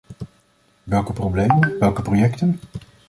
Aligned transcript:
Welke 0.83 1.13
problemen, 1.13 1.79
welke 1.79 2.01
projecten? 2.01 2.59